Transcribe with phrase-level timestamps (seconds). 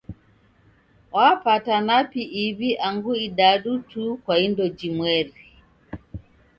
[1.15, 5.35] Wapata napi iw'i angu idadu tu kwa indo jimweri.